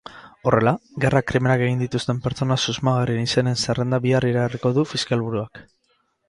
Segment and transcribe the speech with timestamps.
[0.51, 0.71] Horrela,
[1.03, 5.63] gerra-krimenak egin dituzten pertsona susmagarrien izenen zerrenda bihar iragarriko du fiskalburuak.